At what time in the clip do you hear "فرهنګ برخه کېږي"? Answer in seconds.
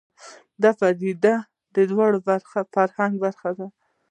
2.75-3.67